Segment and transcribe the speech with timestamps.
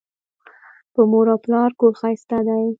[0.93, 2.63] په مور او پلار کور ښایسته دی